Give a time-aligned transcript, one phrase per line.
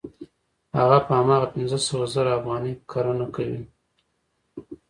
[0.79, 3.61] هغه په هماغه پنځه سوه زره افغانۍ کرنه کوي